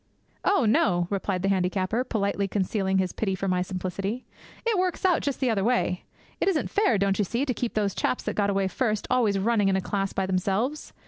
'Oh, 0.43 0.65
no,' 0.65 1.05
replied 1.11 1.43
the 1.43 1.49
handicapper, 1.49 2.03
politely 2.03 2.47
concealing 2.47 2.97
his 2.97 3.13
pity 3.13 3.35
for 3.35 3.47
my 3.47 3.61
simplicity; 3.61 4.25
'it 4.65 4.79
works 4.79 5.05
out 5.05 5.21
just 5.21 5.39
the 5.39 5.51
other 5.51 5.63
way. 5.63 6.05
It 6.39 6.47
isn't 6.47 6.71
fair, 6.71 6.97
don't 6.97 7.19
you 7.19 7.23
see, 7.23 7.45
to 7.45 7.53
keep 7.53 7.75
those 7.75 7.93
chaps 7.93 8.23
that 8.23 8.33
got 8.33 8.49
away 8.49 8.67
first 8.67 9.05
always 9.11 9.37
running 9.37 9.69
in 9.69 9.75
a 9.75 9.79
class 9.79 10.11
by 10.11 10.25
themselves. 10.25 10.91